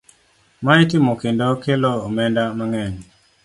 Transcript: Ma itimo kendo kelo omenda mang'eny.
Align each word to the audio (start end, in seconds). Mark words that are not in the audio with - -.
Ma 0.63 0.71
itimo 0.83 1.13
kendo 1.21 1.47
kelo 1.63 1.91
omenda 2.07 2.43
mang'eny. 2.57 2.95